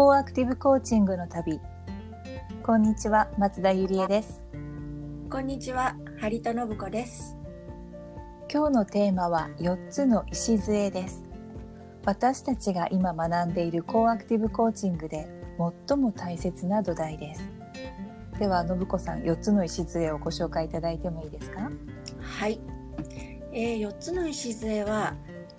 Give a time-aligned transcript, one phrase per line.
[0.00, 1.60] コーアクティブコーチングの旅。
[2.62, 4.42] こんにちは松田ゆりえです。
[5.28, 7.36] こんにちは、張戸信子です。
[8.50, 11.22] 今日のテーマは4つの礎です。
[12.06, 15.28] 私たちが今学んでいるコーアクティブコーチングで
[15.86, 17.50] 最も大切な土台です。
[18.38, 21.70] では信子さん4つの礎をご紹介いただいてもいいですか？
[22.22, 22.58] はい。
[23.52, 25.14] えー、4つの礎は、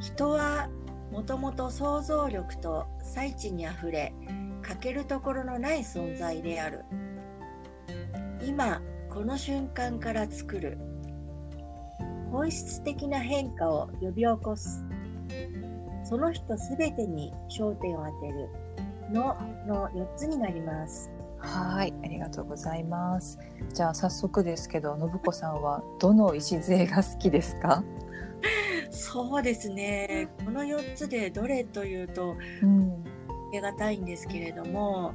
[0.00, 0.70] 人は
[1.12, 4.14] もともと想像力と最地にあふれ、
[4.62, 6.82] 欠けるところのない存在である。
[8.42, 8.80] 今、
[9.10, 10.78] この瞬間から作る。
[12.30, 14.82] 本質的な変化を呼び起こす。
[16.04, 18.48] その人すべてに焦点を当てる。
[19.12, 21.10] の、の4つになります。
[21.38, 23.36] はいありがとうございます
[23.74, 27.82] じゃあ早速ですけど信子さんはどの礎が好きですか？
[28.92, 30.28] そうですね。
[30.44, 33.01] この4つでどれというと、うん
[33.52, 35.14] 得難いんですけれども、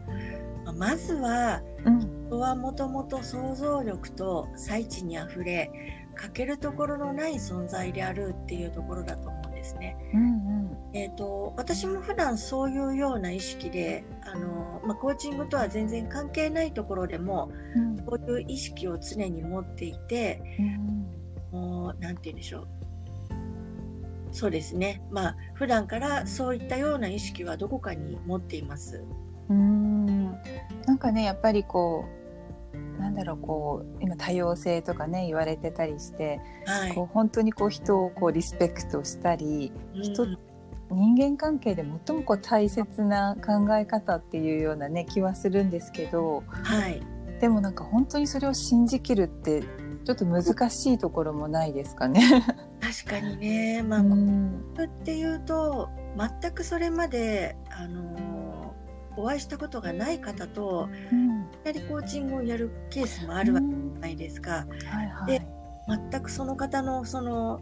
[0.77, 2.17] まずはうん。
[2.27, 5.71] 人はもともと想像力と最地にあふれ
[6.16, 9.95] 欠けるところのない存在であるっていうところだと思うんですね。
[10.13, 17.97] うんえー、と私も普段そういうような意識であの、まあ、コーチングとは全然関係ないところでもうん。
[17.99, 21.59] こういう意識を常に持っていてうん。
[21.59, 22.67] もうなんて言うんでしょう
[24.31, 25.02] そうですね。
[25.09, 29.03] まあ普段からそういったような意識はどこかに持っています。
[29.50, 30.31] うん。
[30.86, 32.06] なんかねやっぱりこ
[32.73, 36.94] うなんだろうこう今多様性とかね言われてたりして、はい。
[36.94, 40.38] こう本当にこう人をこうリスペクトしたり人うん。
[40.89, 47.02] 人間関係で最もこう大切な考え方っていうようなね気はするんですけどはい。
[47.42, 49.64] でもなんか本当にそれを信じきるって
[50.05, 52.22] ちょっと難しいところもないですかね。
[52.88, 55.89] 確かにね、まあ、っていうと
[56.41, 58.47] 全くそれまで、あのー
[59.19, 61.41] お会いしたことがない方とうん。
[61.41, 64.52] いきなりコーチングをやるケースもあるわけじゃないですか。
[64.52, 64.65] は
[65.03, 65.39] いはい。
[65.39, 65.47] で
[66.11, 67.59] 全くその方のその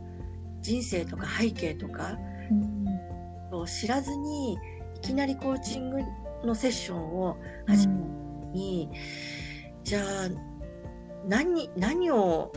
[0.59, 2.17] 人生とか背景とか
[2.51, 2.85] うん。
[3.57, 4.57] を知らずにい
[5.01, 6.01] きなりコーチング
[6.43, 7.37] のセッションを
[7.67, 8.01] 始める
[8.51, 8.89] に、
[9.83, 10.01] じゃあ
[11.25, 12.51] 何何を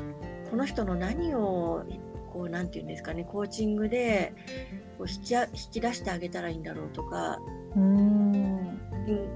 [0.50, 1.84] この人の何を
[2.38, 4.32] こうなんて言うんですかねコーチングで
[4.96, 7.40] こう引きあ引き出してあげたらいいんだろうとか
[7.74, 8.32] うん。
[8.32, 8.78] うん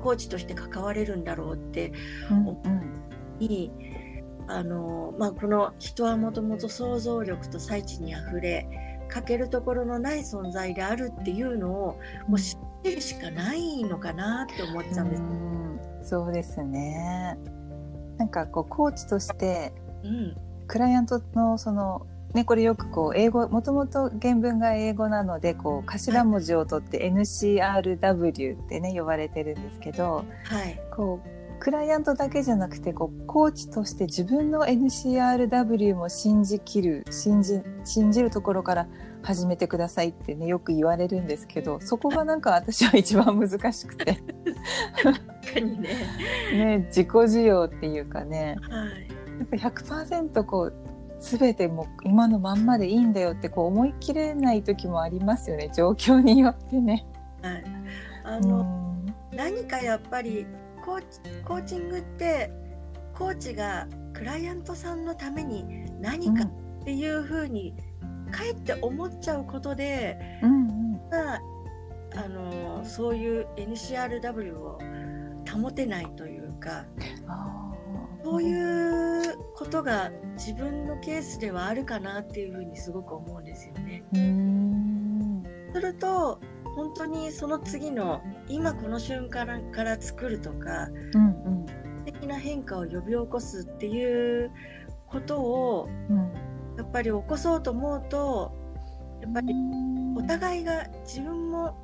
[0.03, 1.93] コーチとして関われるんだろうって
[2.31, 3.39] うんうん。
[3.41, 3.73] に
[4.47, 8.69] あの、まあ、この人はもともと想像力と最地にあふれ
[9.09, 11.99] 欠けるところのない存在であるっていうのを
[12.29, 15.23] もう知ってるしかないのかなって思っちゃうんです。
[15.23, 15.81] うん。
[16.05, 17.37] そうですね。
[18.19, 19.73] なんかこうコーチとして
[20.05, 20.37] うん。
[20.67, 30.81] クライアントのそのねこれよくこう英語もともと原文が英語なのでこう頭文字を取って NCRW ってね呼ばれてるんですけどはい。
[30.95, 38.89] こうクライアントだけじゃなくてこうコーチとして自分の NCRW も信じきる信じ信じるところから
[39.23, 44.21] 始めてくださいってねよく言われるんですけどそこがなんか 私は一番難しくて。
[45.01, 45.89] 確かにね。
[46.53, 48.57] ね自己需要っていうかね。
[48.69, 49.23] はい。
[49.39, 50.75] やっぱ100%こう
[51.23, 55.71] 全てもう今のまんまでいいんだよってこう思い切れない時もありますよね。
[55.75, 57.07] 状況によってね。
[57.43, 57.65] はい、
[58.25, 59.15] あうの、ん。
[59.35, 60.47] 何かやっぱり
[60.85, 62.51] コーチコーチングって
[63.15, 67.75] コーチがクライアントさんのために何かっていうふうに
[68.31, 70.93] かえって思っちゃうことで、うんうん。
[71.11, 71.41] まあ、
[72.17, 74.79] あのそういう NCRW を
[75.51, 76.85] 保てないというか
[77.29, 78.25] あー。
[78.25, 78.43] そう
[79.33, 84.03] いうことが自分のケースではあるかなっていうふうにすごく思うんですよね。
[84.15, 85.43] うん。
[85.75, 86.41] すると
[86.77, 91.67] 本当にその次の今この瞬間から作るとかうん
[92.05, 94.51] 的な変化を呼び起こすっていう
[95.07, 96.19] ことをうん。
[96.19, 96.33] うん
[96.75, 98.51] やっぱり起こそうと思うと
[99.21, 100.17] やっぱりうん。
[100.17, 101.77] お互いが自分も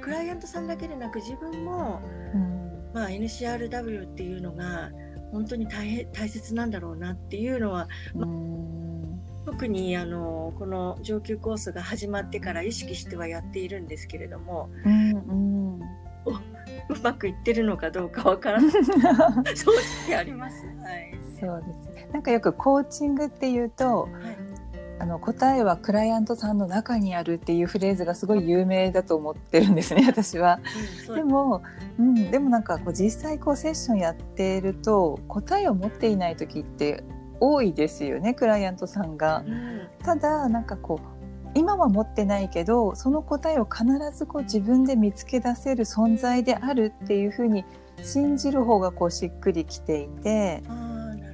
[0.00, 2.00] クライアントさんだけでなく自分も、
[2.34, 2.90] うん。
[2.92, 4.90] まあ、NCRW っていうのが
[5.32, 9.20] 本当に大変大切なんだろうなっていうのはうん。
[9.44, 15.80] 特にあのこの上級コースが始まってから意識してはやっているんですけれどもうんうん。
[16.88, 18.70] うまくいってるのかどうかわからない。
[19.56, 19.72] 正
[20.06, 20.64] 直あります。
[20.66, 22.12] はい、そうです。
[22.12, 24.12] なんかよくコーチングっていうとはい
[25.02, 30.60] あの答えはクライアントさんの中にあるっていうフレーズがすごい有名だと思ってるんですね 私は。
[31.08, 31.62] うんでも、
[31.98, 37.02] うん、でもなんかこう実際こうセッションやってると答えを持っていない時って
[37.40, 39.42] 多いですよねクライアントさんが。
[39.44, 43.84] うんただなんかこう今は持ってないけどその答えを必
[44.16, 47.64] ずこう自分で見つけ出せる存在であるっていうふうに
[48.02, 50.62] 信じる方がこうしっくりきていて。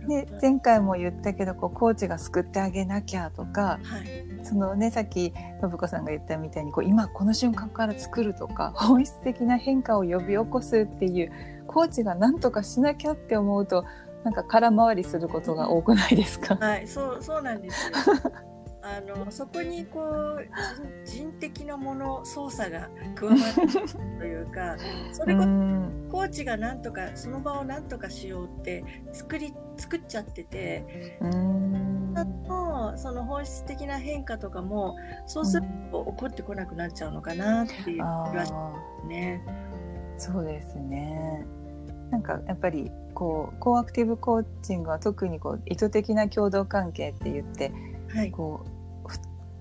[0.09, 11.33] で前回も言ったけどこうコーチが救ってあげなきゃとか、はい、そのねさっき信子さんが言ったみたいにこう今この瞬間から作るとか 本質的な変化を呼び起こすっていう
[11.67, 13.85] コーチが何とかしなきゃって思うと
[14.25, 17.93] なんか空回りすることが多くないですか、はい、そうそうなんです
[18.81, 20.47] あのそこにこう
[21.05, 24.77] 人的なもの操作が加わってというか
[25.13, 25.49] それこそ
[26.11, 31.19] コーチがなんとかその場をなんとかしようって作り作っちゃってて
[32.49, 34.97] とその本質的な変化とかも
[35.27, 39.43] そうすると起こってこなくなっちゃうのかなっていう気がしますね。
[40.17, 41.47] そうですね。
[42.11, 47.71] なんかやっぱりこうコーアクティブコーチングは特にこう意図的な共同関係って言って、
[48.15, 48.79] はい、こう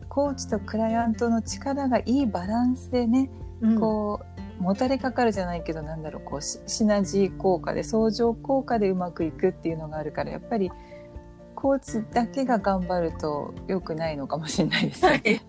[0.09, 3.29] コーチとクライアントの力がいいバランスでね、
[3.61, 4.21] うん、こ
[4.59, 10.71] うもたれかかるじゃないけどなんだろうこうシナジー効果で相乗効果でうまくいくっていうのがあるからやっぱり
[11.53, 15.09] コーチだけが頑張ると良くないのかもしれないですね。
[15.09, 15.41] はい、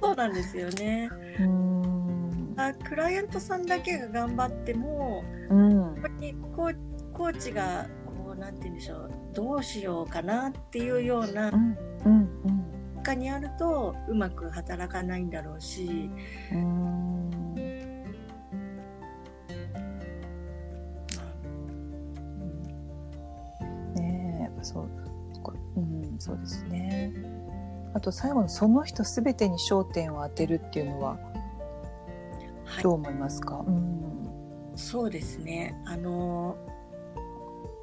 [0.00, 1.10] そうなんですよね。
[1.40, 2.54] うん。
[2.56, 6.02] あクライアントさんだけが頑張っても、うん、
[6.54, 7.86] コーチが
[8.40, 9.10] なんて言うんでしょう。
[9.34, 11.76] どうしようかなっていうような、うん
[12.06, 12.12] うん
[12.96, 13.02] うん。
[13.02, 16.10] 下にあるとうまく働かないんだろうし。
[16.52, 17.30] うん。
[23.94, 24.88] ねえやっぱそう、
[25.76, 27.12] うん、そうですね。
[27.92, 31.18] あと最後のその人すべてに焦点を当てるっていうのは
[32.82, 35.74] どう思いますか、はい、うん、そうですね。
[35.84, 36.56] あの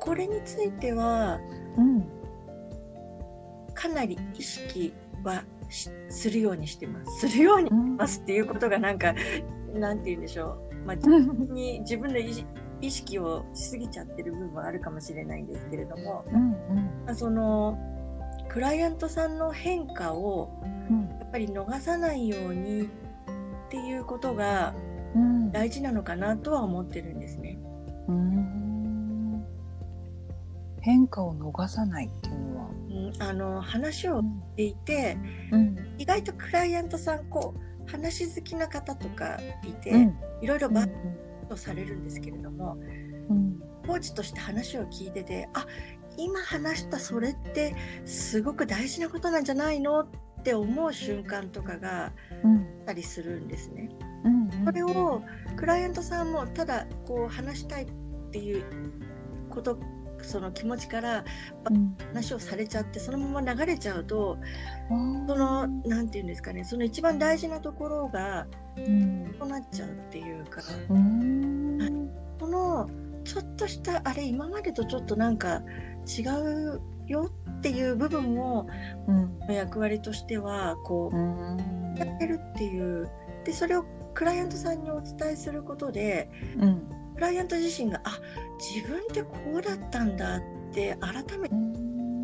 [0.07, 1.37] これについては、
[1.77, 2.01] うん、
[3.73, 5.43] かなり意識は
[6.09, 7.27] するようにしてます。
[7.27, 9.13] するようにしますっていうことがなんか、
[9.73, 10.75] なんて言うんでしょう。
[10.85, 16.55] まあ、 自分に、自分の意識をしすぎちゃってる部分はあるかもしれないんですけれども、うん
[17.07, 17.77] うん、その、
[18.47, 20.49] クライアントさんの変化を、
[21.19, 22.87] やっぱり逃さないようにっ
[23.69, 24.73] ていうことが
[25.51, 27.59] 大事なのかなとは思ってるんですね。
[28.07, 28.36] うん
[30.81, 32.67] 変化を逃さないっていうのは。
[33.19, 34.25] あの話をし
[34.55, 35.17] ていて、
[35.51, 40.89] うん、意外とクライアントさんこう話好きな方とかいて、うん、いろいろバッ
[41.47, 42.77] とされるんですけれども、
[43.29, 45.65] うん、コーチとして話を聞いててあ
[46.17, 47.75] 今話したそれって
[48.05, 50.07] すごく大事なことなんじゃないのっ
[50.43, 52.11] て思う瞬間とかがあっ
[52.85, 53.89] たりするんですね。
[54.65, 55.21] それを
[55.55, 57.91] クライアントさんもただこう話したいっ
[58.31, 58.63] ていう
[59.49, 59.79] こと
[60.27, 61.25] その気持ちから
[62.13, 64.37] 話をされちゃって、そのまま流れちゃうと、
[64.89, 68.47] その何て言うんですかねその一番大事なところが、
[68.77, 72.09] うん、こうなっちゃうっていうか、うん、
[72.39, 72.89] この
[73.23, 75.61] ちょっとしたあれ今までとちょっとなんか
[76.07, 78.67] 違うよっていう部分も、
[79.07, 83.09] うん、役割としてはこう、やってるっていう。
[83.45, 88.19] でそれをクライアントさんにお伝えすることで、うん、クライアント自身があ
[88.59, 90.41] 自分ってこうだったんだっ
[90.71, 91.55] て改めて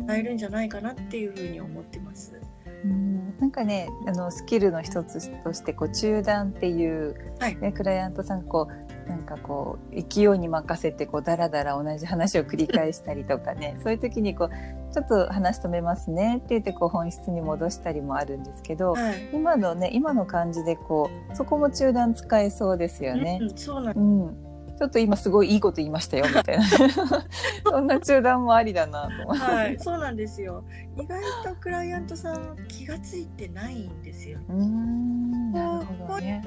[0.06, 2.40] 伝えるんじゃないかなっていうふうに思ってます。
[2.84, 3.36] うん。
[3.40, 7.56] なんかねあのスキルの一つとしてこう中断っていう、はい。
[7.56, 23.40] ね、クライアントさんがこうなんかこう勢いに任せてこうだらだら同じ話を繰り返したりとかね そういう時にこうちょっと話止めますねって言ってこう本質に戻したりもあるんですけど、はい、今のね今の感じでこうそこも中断使えそうですよね。
[23.42, 26.64] うん、そうなん、うんちょっと今すごいいいこと言いましたよみたいな。
[27.64, 30.64] そんな中断もありだなと思って、はい、そうなんですよ。
[30.96, 34.38] 意外とクライアントさん気が付いてないんですよ。
[34.48, 36.42] うんなるほどね、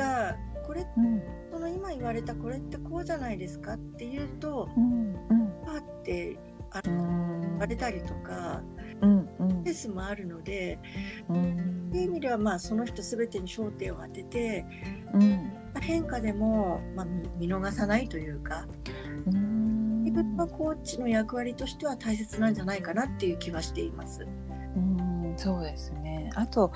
[0.65, 6.37] これ、うん、その今言われたこれってこうじゃないですかっていうと、うんうん、パーって
[6.71, 8.61] あ言われたりとか、
[9.01, 10.79] うんうん、ケースもあるので、
[11.29, 14.65] うん、そういう意味ではまあその人全てに焦点を当てて、
[15.13, 17.05] うん、変化でも、まあ、
[17.37, 18.65] 見逃さないというか
[20.03, 24.25] 自分のコーチの役割としては大切なんじゃないかなっていう気はしています。
[24.75, 26.31] うんそうですね。
[26.35, 26.71] あと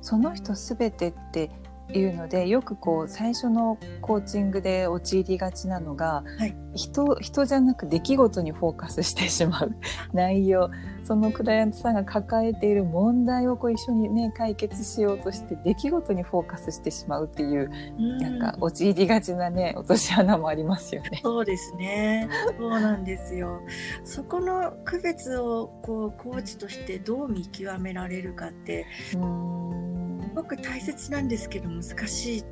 [0.00, 1.50] その人すべてって
[1.92, 9.76] いうのでよくこう最初のコーチングで陥りがちなのが、はい、人人じゃなく出来事にフォーカスしてしまう
[10.12, 10.70] 内容。
[11.04, 21.20] そのクライアントさんが抱えている問題をこう一緒にね解決しようとして出来事にフォーカスしてしまうっていう、うん、なんか陥りがちなね落とし穴もありますよね。
[21.22, 22.28] そうですね。
[22.58, 23.60] そうなんですよ。
[24.02, 28.86] そこの区別をこうコーチとしてどう見極められるかって。
[29.14, 29.95] うん
[30.36, 32.44] ごく大切なんですけど難しい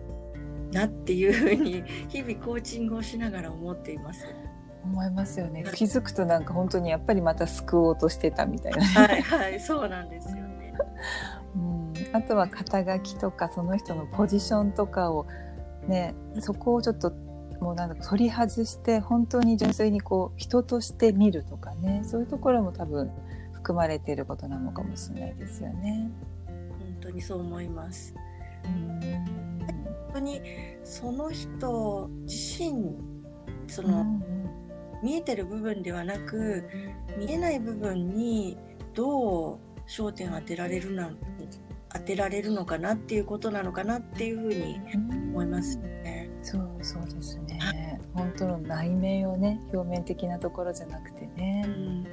[0.73, 4.26] なっていうふうに 日々コーチングをしながら思っています。
[4.83, 10.75] 思いますよね気づくとなんか本当にやっぱりまた救おうとしてたみたいな、はいはいそうなんですよね。
[11.57, 15.26] うん、あとは肩書きとかその人のポジションとかを
[15.88, 17.12] ねそこをちょっと
[17.61, 23.11] もうなんだか取り外して本当に純粋にこう人として見るとかねそういうところも多分
[23.55, 26.11] 含まれていることなのかもしれないですよね。
[27.14, 28.14] にそう思います。
[28.62, 30.40] 本当に
[30.85, 32.97] その人自身
[33.66, 34.35] その、うん
[35.04, 36.64] 見えてる部分ではなく
[37.18, 38.56] 見えない部分に
[38.94, 41.11] どう焦点を当てられるな
[41.92, 44.80] 当てられるのかなっていうことなのかなっていうふうに
[45.30, 46.30] 思いますね。
[46.42, 48.00] そうそうですね。
[48.14, 52.06] 本当の内面をね表面的なところじゃなくてねう、んうん、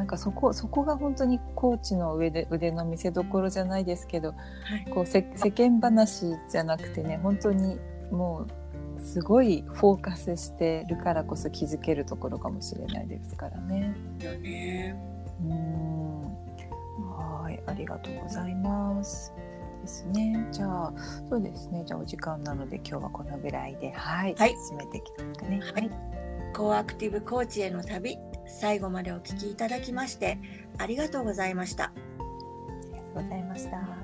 [0.00, 4.34] なんかそこそこが本当にコーチの上で腕の見せ所じゃないですけどは
[4.88, 7.78] いこうせ世間話じゃなくてね本当に
[8.10, 8.46] も
[8.96, 13.94] うすごいフォーカスしてるからこそ気づけるところかもしれないですからね。
[14.22, 14.96] よね。
[15.42, 16.22] うん
[17.14, 19.34] はいありがとうございます。
[19.82, 20.48] ですね。
[20.50, 20.94] じゃあ
[21.28, 21.84] そうですね。
[21.84, 25.60] じゃあお時間なので今日はこのぐらいではい、はい進めていきますかね。
[25.60, 25.90] はい。
[26.56, 28.18] コーアクティブコーチへの旅
[28.58, 30.38] 最後までお聞きいただきまして
[30.78, 31.84] ありがとうございました。
[31.84, 31.92] あ
[32.92, 33.99] りがとうございました。